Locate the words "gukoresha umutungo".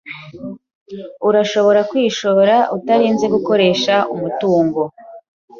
3.33-4.81